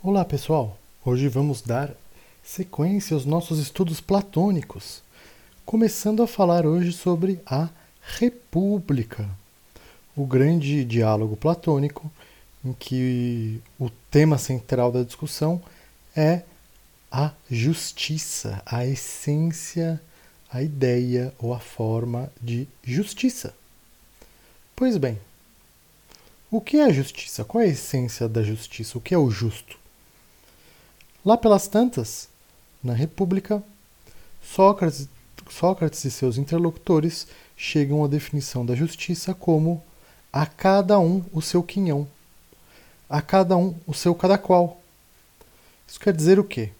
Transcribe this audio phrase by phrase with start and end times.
[0.00, 1.92] Olá pessoal, hoje vamos dar
[2.40, 5.02] sequência aos nossos estudos platônicos,
[5.66, 7.68] começando a falar hoje sobre a
[8.00, 9.28] República,
[10.16, 12.08] o grande diálogo platônico
[12.64, 15.60] em que o tema central da discussão
[16.14, 16.42] é
[17.10, 20.00] a justiça, a essência,
[20.48, 23.52] a ideia ou a forma de justiça.
[24.76, 25.18] Pois bem,
[26.52, 27.44] o que é a justiça?
[27.44, 28.96] Qual é a essência da justiça?
[28.96, 29.76] O que é o justo?
[31.24, 32.28] Lá pelas tantas,
[32.82, 33.62] na República,
[34.42, 35.08] Sócrates,
[35.50, 37.26] Sócrates e seus interlocutores
[37.56, 39.82] chegam à definição da justiça como
[40.32, 42.06] a cada um o seu quinhão,
[43.08, 44.80] a cada um o seu cada qual.
[45.86, 46.70] Isso quer dizer o quê?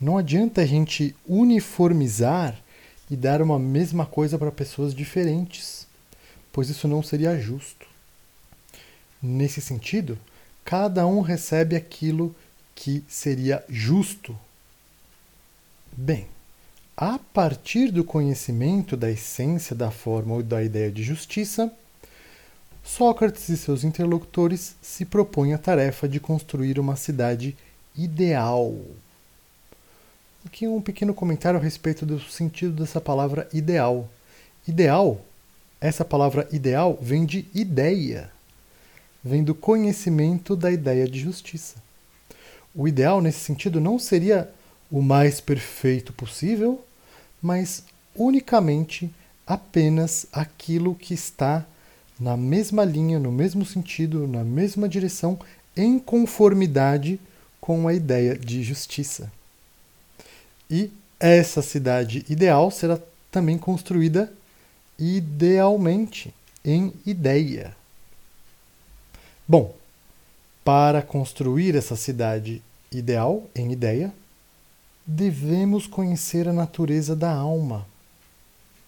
[0.00, 2.60] Não adianta a gente uniformizar
[3.10, 5.86] e dar uma mesma coisa para pessoas diferentes,
[6.52, 7.86] pois isso não seria justo.
[9.22, 10.18] Nesse sentido,
[10.64, 12.34] cada um recebe aquilo
[12.74, 14.36] que seria justo?
[15.92, 16.26] Bem,
[16.96, 21.72] a partir do conhecimento da essência da forma ou da ideia de justiça,
[22.82, 27.56] Sócrates e seus interlocutores se propõem a tarefa de construir uma cidade
[27.96, 28.76] ideal.
[30.44, 34.06] Aqui um pequeno comentário a respeito do sentido dessa palavra ideal.
[34.68, 35.24] Ideal,
[35.80, 38.30] essa palavra ideal vem de ideia,
[39.24, 41.82] vem do conhecimento da ideia de justiça
[42.74, 44.50] o ideal nesse sentido não seria
[44.90, 46.84] o mais perfeito possível,
[47.40, 49.10] mas unicamente
[49.46, 51.64] apenas aquilo que está
[52.18, 55.38] na mesma linha, no mesmo sentido, na mesma direção,
[55.76, 57.20] em conformidade
[57.60, 59.30] com a ideia de justiça.
[60.70, 62.98] E essa cidade ideal será
[63.30, 64.32] também construída
[64.98, 66.32] idealmente,
[66.64, 67.76] em ideia.
[69.46, 69.74] Bom,
[70.64, 74.12] para construir essa cidade ideal, em ideia,
[75.06, 77.86] devemos conhecer a natureza da alma.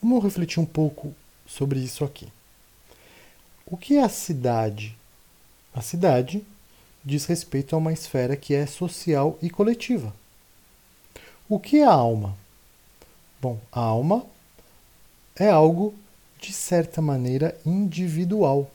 [0.00, 1.12] Vamos refletir um pouco
[1.46, 2.28] sobre isso aqui.
[3.66, 4.96] O que é a cidade?
[5.74, 6.46] A cidade
[7.04, 10.14] diz respeito a uma esfera que é social e coletiva.
[11.48, 12.36] O que é a alma?
[13.40, 14.24] Bom, a alma
[15.36, 15.94] é algo
[16.40, 18.70] de certa maneira individual.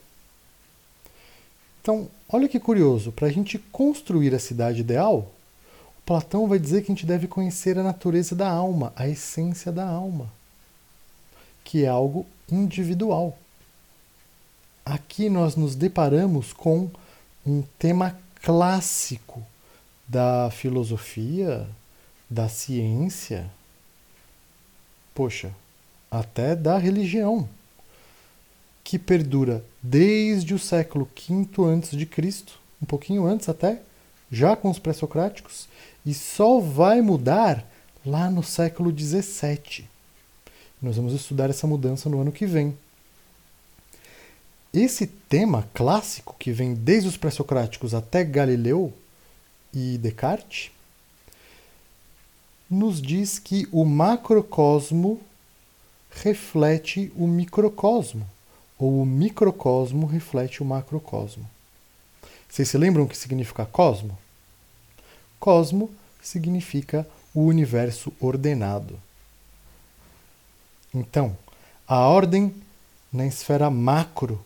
[1.80, 5.30] Então, olha que curioso, para a gente construir a cidade ideal,
[6.04, 9.86] Platão vai dizer que a gente deve conhecer a natureza da alma, a essência da
[9.86, 10.30] alma,
[11.62, 13.38] que é algo individual.
[14.84, 16.90] Aqui nós nos deparamos com
[17.46, 19.40] um tema clássico
[20.08, 21.64] da filosofia,
[22.28, 23.48] da ciência,
[25.14, 25.54] poxa,
[26.10, 27.48] até da religião
[28.82, 31.46] que perdura desde o século V
[31.80, 32.44] a.C.,
[32.82, 33.80] um pouquinho antes até,
[34.30, 35.68] já com os pré-socráticos,
[36.04, 37.66] e só vai mudar
[38.04, 39.86] lá no século XVII.
[40.80, 42.76] Nós vamos estudar essa mudança no ano que vem.
[44.72, 48.92] Esse tema clássico, que vem desde os pré-socráticos até Galileu
[49.74, 50.70] e Descartes,
[52.70, 55.20] nos diz que o macrocosmo
[56.10, 58.26] reflete o microcosmo
[58.80, 61.46] ou o microcosmo reflete o macrocosmo.
[62.48, 64.18] Vocês se lembram o que significa cosmo?
[65.38, 65.90] Cosmo
[66.22, 68.98] significa o universo ordenado.
[70.94, 71.36] Então,
[71.86, 72.54] a ordem
[73.12, 74.42] na esfera macro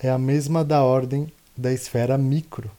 [0.00, 2.70] é a mesma da ordem da esfera micro.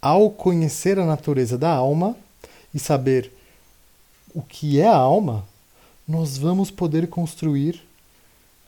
[0.00, 2.16] Ao conhecer a natureza da alma
[2.72, 3.32] e saber
[4.32, 5.44] o que é a alma,
[6.06, 7.82] nós vamos poder construir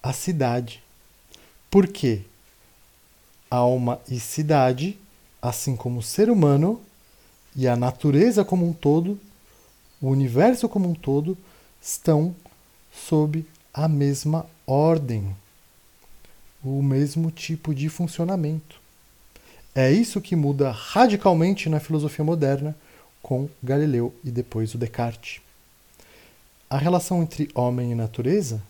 [0.02, 0.82] a cidade.
[1.70, 2.22] Por quê?
[3.50, 4.98] Alma e cidade,
[5.40, 6.80] assim como o ser humano
[7.54, 9.18] e a natureza como um todo,
[10.00, 11.36] o universo como um todo,
[11.80, 12.34] estão
[12.92, 15.34] sob a mesma ordem,
[16.62, 18.80] o mesmo tipo de funcionamento.
[19.74, 22.76] É isso que muda radicalmente na filosofia moderna
[23.22, 25.40] com Galileu e depois o Descartes.
[26.68, 28.62] A relação entre homem e natureza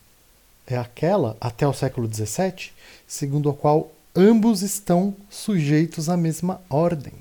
[0.66, 2.70] é aquela, até o século XVII,
[3.06, 7.12] segundo a qual ambos estão sujeitos à mesma ordem.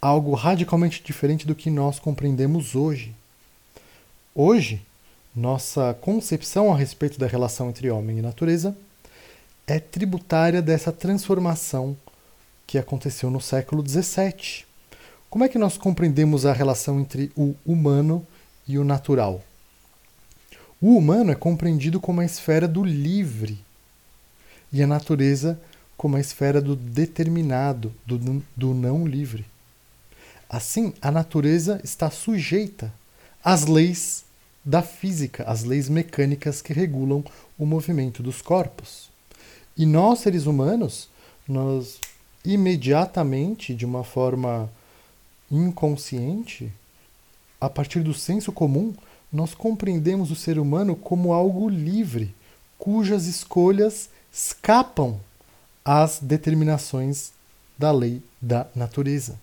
[0.00, 3.14] Algo radicalmente diferente do que nós compreendemos hoje.
[4.34, 4.82] Hoje,
[5.34, 8.76] nossa concepção a respeito da relação entre homem e natureza
[9.66, 11.96] é tributária dessa transformação
[12.66, 14.64] que aconteceu no século XVII.
[15.30, 18.26] Como é que nós compreendemos a relação entre o humano
[18.68, 19.42] e o natural?
[20.86, 23.58] O humano é compreendido como a esfera do livre
[24.70, 25.58] e a natureza
[25.96, 29.46] como a esfera do determinado, do, do não livre.
[30.46, 32.92] Assim, a natureza está sujeita
[33.42, 34.26] às leis
[34.62, 37.24] da física, às leis mecânicas que regulam
[37.58, 39.08] o movimento dos corpos.
[39.74, 41.08] E nós, seres humanos,
[41.48, 41.98] nós
[42.44, 44.70] imediatamente, de uma forma
[45.50, 46.70] inconsciente,
[47.58, 48.92] a partir do senso comum,
[49.34, 52.32] nós compreendemos o ser humano como algo livre,
[52.78, 55.18] cujas escolhas escapam
[55.84, 57.32] às determinações
[57.76, 59.38] da lei da natureza.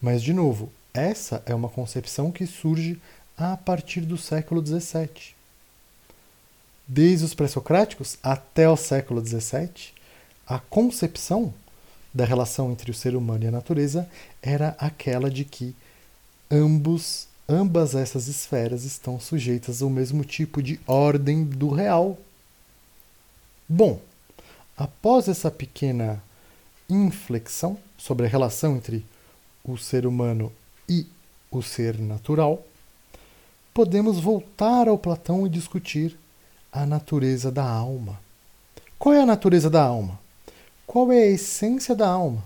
[0.00, 2.98] Mas, de novo, essa é uma concepção que surge
[3.36, 5.34] a partir do século XVII.
[6.86, 9.92] Desde os pré-socráticos até o século XVII,
[10.46, 11.52] a concepção
[12.14, 14.08] da relação entre o ser humano e a natureza
[14.40, 15.76] era aquela de que
[16.50, 22.18] ambos, ambas essas esferas estão sujeitas ao mesmo tipo de ordem do real.
[23.66, 24.00] Bom,
[24.76, 26.22] após essa pequena
[26.88, 29.04] inflexão sobre a relação entre
[29.64, 30.52] o ser humano
[30.88, 31.06] e
[31.50, 32.64] o ser natural,
[33.72, 36.18] podemos voltar ao Platão e discutir
[36.70, 38.20] a natureza da alma.
[38.98, 40.18] Qual é a natureza da alma?
[40.86, 42.42] Qual é a essência da alma?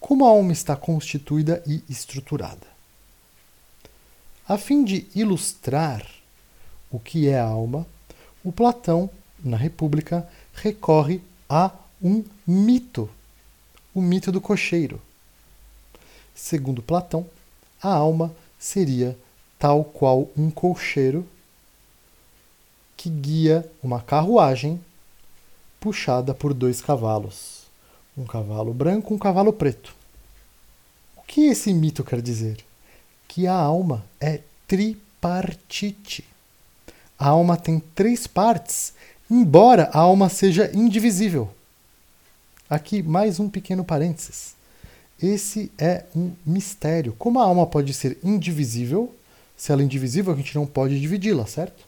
[0.00, 2.77] Como a alma está constituída e estruturada?
[4.48, 6.06] A fim de ilustrar
[6.90, 7.86] o que é a alma,
[8.42, 9.10] o Platão,
[9.44, 11.70] na República, recorre a
[12.02, 13.10] um mito,
[13.94, 15.02] o mito do cocheiro.
[16.34, 17.26] Segundo Platão,
[17.82, 19.18] a alma seria
[19.58, 21.28] tal qual um cocheiro
[22.96, 24.80] que guia uma carruagem
[25.78, 27.64] puxada por dois cavalos,
[28.16, 29.94] um cavalo branco e um cavalo preto.
[31.18, 32.67] O que esse mito quer dizer?
[33.28, 36.24] Que a alma é tripartite.
[37.18, 38.92] A alma tem três partes,
[39.30, 41.48] embora a alma seja indivisível.
[42.68, 44.54] Aqui mais um pequeno parênteses.
[45.22, 47.14] Esse é um mistério.
[47.18, 49.14] Como a alma pode ser indivisível,
[49.56, 51.86] se ela é indivisível, a gente não pode dividi-la, certo?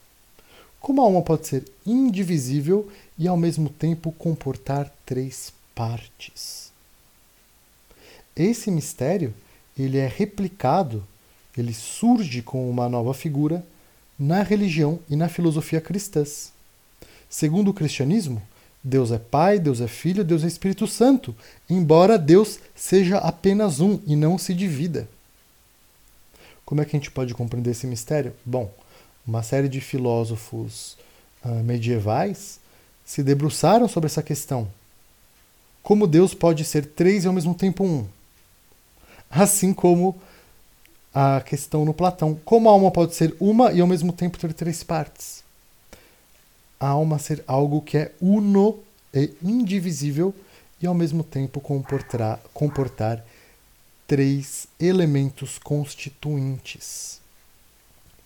[0.81, 6.73] Como a alma pode ser indivisível e ao mesmo tempo comportar três partes?
[8.35, 9.35] Esse mistério,
[9.79, 11.07] ele é replicado,
[11.61, 13.65] ele surge com uma nova figura
[14.19, 16.53] na religião e na filosofia cristãs.
[17.29, 18.43] Segundo o cristianismo,
[18.83, 21.35] Deus é Pai, Deus é Filho, Deus é Espírito Santo,
[21.69, 25.09] embora Deus seja apenas um e não se divida.
[26.65, 28.33] Como é que a gente pode compreender esse mistério?
[28.45, 28.73] Bom,
[29.27, 30.97] uma série de filósofos
[31.45, 32.61] uh, medievais
[33.05, 34.69] se debruçaram sobre essa questão.
[35.83, 38.07] Como Deus pode ser três e ao mesmo tempo um?
[39.29, 40.21] Assim como
[41.15, 42.39] a questão no Platão.
[42.45, 45.43] Como a alma pode ser uma e ao mesmo tempo ter três partes?
[46.79, 48.79] A alma ser algo que é uno
[49.13, 50.35] e indivisível
[50.81, 53.25] e ao mesmo tempo comportar, comportar
[54.07, 57.21] três elementos constituintes.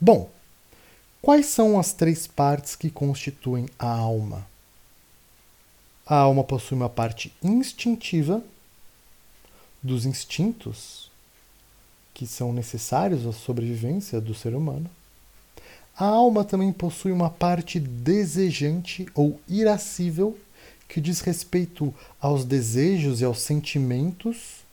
[0.01, 0.31] Bom,
[1.25, 4.47] Quais são as três partes que constituem a alma?
[6.05, 8.45] A alma possui uma parte instintiva
[9.83, 11.11] dos instintos
[12.15, 14.89] que são necessários à sobrevivência do ser humano.
[15.97, 20.39] A alma também possui uma parte desejante ou irascível
[20.89, 24.65] que diz respeito aos desejos e aos sentimentos.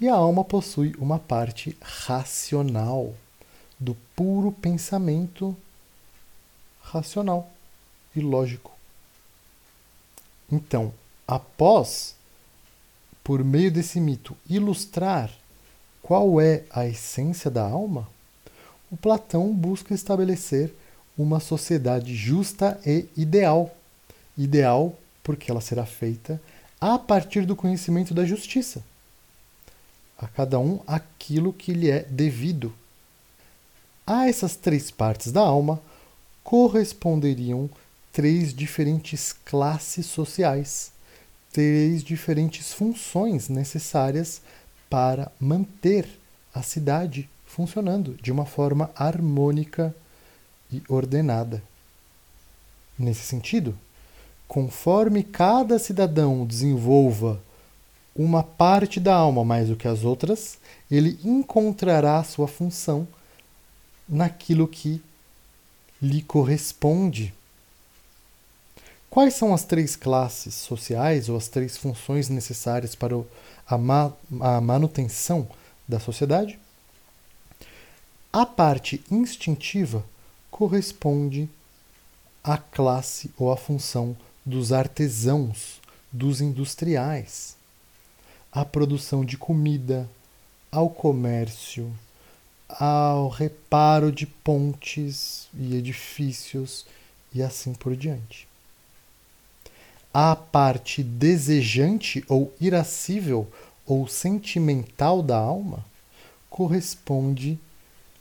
[0.00, 3.14] E a alma possui uma parte racional
[3.78, 5.56] do puro pensamento
[6.80, 7.50] racional
[8.14, 8.72] e lógico.
[10.50, 10.92] Então,
[11.26, 12.14] após,
[13.22, 15.30] por meio desse mito, ilustrar
[16.04, 18.06] qual é a essência da alma,
[18.90, 20.70] o Platão busca estabelecer
[21.16, 23.74] uma sociedade justa e ideal.
[24.36, 26.38] Ideal porque ela será feita
[26.78, 28.84] a partir do conhecimento da justiça.
[30.18, 32.70] A cada um aquilo que lhe é devido
[34.06, 35.80] a essas três partes da alma
[36.42, 37.70] corresponderiam
[38.12, 40.92] três diferentes classes sociais,
[41.50, 44.42] três diferentes funções necessárias
[44.88, 46.08] para manter
[46.52, 49.94] a cidade funcionando de uma forma harmônica
[50.72, 51.62] e ordenada.
[52.98, 53.76] Nesse sentido,
[54.46, 57.40] conforme cada cidadão desenvolva
[58.14, 60.58] uma parte da alma mais do que as outras,
[60.90, 63.06] ele encontrará sua função
[64.08, 65.02] naquilo que
[66.00, 67.34] lhe corresponde.
[69.10, 73.16] Quais são as três classes sociais ou as três funções necessárias para
[73.66, 75.48] a, ma a manutenção
[75.86, 76.58] da sociedade?
[78.32, 80.04] A parte instintiva
[80.50, 81.48] corresponde
[82.42, 85.80] à classe ou à função dos artesãos,
[86.12, 87.56] dos industriais,
[88.52, 90.08] à produção de comida,
[90.70, 91.92] ao comércio,
[92.68, 96.84] ao reparo de pontes e edifícios
[97.32, 98.48] e assim por diante.
[100.16, 103.50] A parte desejante ou irascível
[103.84, 105.84] ou sentimental da alma
[106.48, 107.58] corresponde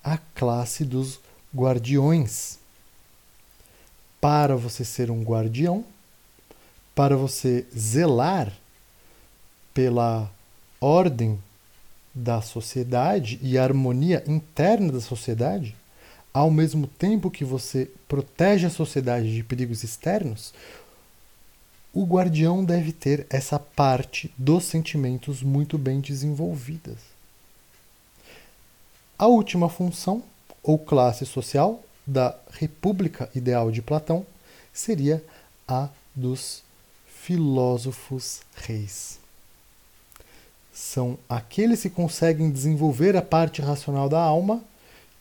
[0.04, 1.20] à classe dos
[1.56, 2.58] guardiões.
[4.20, 5.86] Para você ser um guardião,
[6.96, 8.52] para você zelar
[9.72, 10.32] pela
[10.82, 11.40] ordem
[12.12, 15.76] da sociedade e harmonia interna da sociedade,
[16.34, 20.54] ao mesmo tempo que você protege a sociedade de perigos externos,
[21.94, 26.98] o guardião deve ter essa parte dos sentimentos muito bem desenvolvidas.
[29.18, 30.24] A última função,
[30.62, 34.26] ou classe social, da República Ideal de Platão
[34.74, 35.24] seria
[35.68, 36.64] a dos
[37.06, 39.24] filósofos reis
[40.74, 44.64] são aqueles que conseguem desenvolver a parte racional da alma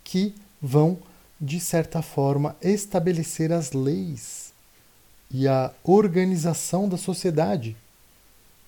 [0.03, 0.99] que vão,
[1.39, 4.42] de certa forma, estabelecer as leis
[5.33, 7.77] e a organização da sociedade,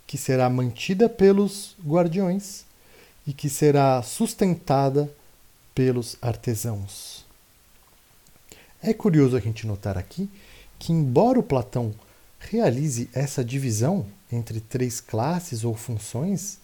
[0.07, 2.65] que será mantida pelos guardiões
[3.27, 5.13] e que será sustentada
[5.75, 7.25] pelos artesãos.
[8.83, 10.29] É curioso a gente notar aqui
[10.79, 11.95] que, embora o Platão
[12.39, 16.59] realize essa divisão entre três classes ou funções,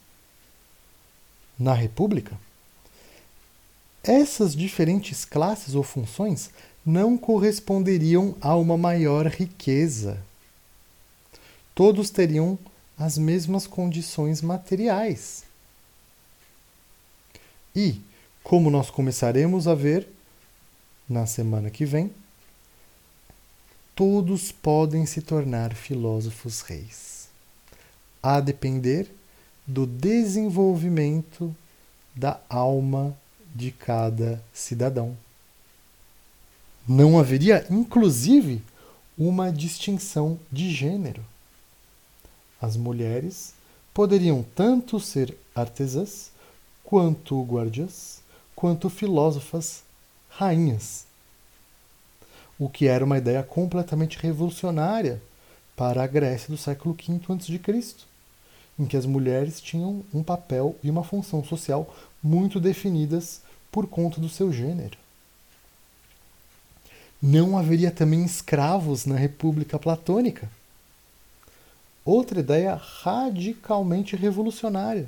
[1.59, 2.39] na República,
[4.03, 6.51] essas diferentes classes ou funções
[6.85, 10.19] não corresponderiam a uma maior riqueza.
[11.75, 12.59] Todos teriam
[12.99, 15.45] as mesmas condições materiais.
[17.75, 18.01] E,
[18.43, 20.09] como nós começaremos a ver
[21.09, 22.13] na semana que vem,
[23.95, 27.29] todos podem se tornar filósofos reis,
[28.23, 29.11] a depender
[29.67, 31.55] do desenvolvimento
[32.15, 33.17] da alma
[33.55, 35.17] de cada cidadão.
[36.87, 38.63] Não haveria, inclusive,
[39.17, 41.25] uma distinção de gênero.
[42.61, 43.55] As mulheres
[43.93, 46.31] poderiam tanto ser artesãs,
[46.85, 48.21] quanto guardiãs,
[48.55, 49.83] quanto filósofas,
[50.29, 51.05] rainhas.
[52.59, 55.23] O que era uma ideia completamente revolucionária
[55.77, 58.11] para a Grécia do século V a.C
[58.81, 64.19] em que as mulheres tinham um papel e uma função social muito definidas por conta
[64.19, 64.97] do seu gênero.
[67.23, 70.51] Não haveria também escravos na República Platônica.
[72.05, 75.07] Outra ideia radicalmente revolucionária.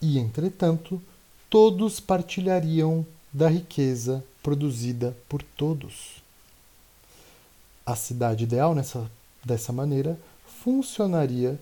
[0.00, 1.00] E, entretanto,
[1.50, 6.22] todos partilhariam da riqueza produzida por todos.
[7.84, 9.10] A cidade ideal, nessa,
[9.44, 10.18] dessa maneira,
[10.62, 11.60] funcionaria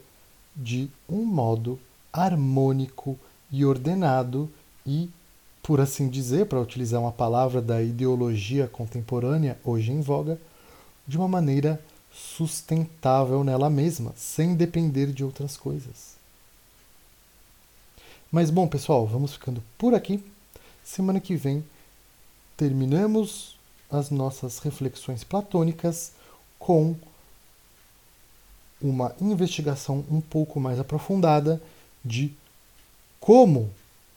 [0.54, 1.78] de um modo
[2.12, 3.18] harmônico
[3.50, 4.50] e ordenado
[4.86, 5.08] e,
[5.68, 10.40] por assim dizer, para utilizar uma palavra da ideologia contemporânea hoje em voga,
[11.06, 11.78] de uma maneira
[12.10, 16.16] sustentável nela mesma, sem depender de outras coisas.
[18.32, 20.24] Mas bom, pessoal, vamos ficando por aqui.
[20.82, 21.62] Semana que vem
[22.56, 23.58] terminamos
[23.90, 26.12] as nossas reflexões platônicas
[26.58, 26.96] com
[28.80, 31.60] uma investigação um pouco mais aprofundada
[32.02, 32.32] de
[33.20, 33.70] como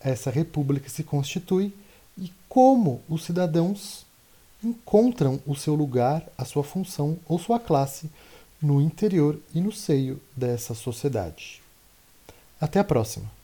[0.03, 1.74] essa república se constitui
[2.17, 4.05] e como os cidadãos
[4.63, 8.10] encontram o seu lugar, a sua função ou sua classe
[8.62, 11.62] no interior e no seio dessa sociedade.
[12.60, 13.40] Até a próxima!